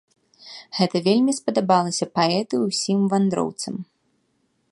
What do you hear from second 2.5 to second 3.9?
і ўсім вандроўцам.